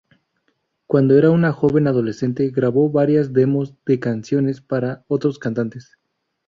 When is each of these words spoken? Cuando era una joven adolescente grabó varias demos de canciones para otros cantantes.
Cuando 0.87 1.15
era 1.15 1.29
una 1.29 1.53
joven 1.53 1.85
adolescente 1.87 2.49
grabó 2.49 2.89
varias 2.89 3.33
demos 3.33 3.75
de 3.85 3.99
canciones 3.99 4.59
para 4.59 5.05
otros 5.09 5.37
cantantes. 5.37 5.95